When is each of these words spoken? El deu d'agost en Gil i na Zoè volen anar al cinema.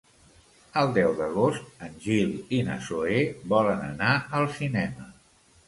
El 0.79 0.87
deu 0.95 1.11
d'agost 1.19 1.83
en 1.89 1.93
Gil 2.07 2.33
i 2.59 2.63
na 2.71 2.79
Zoè 2.89 3.21
volen 3.55 3.87
anar 3.91 4.17
al 4.41 4.51
cinema. 4.59 5.11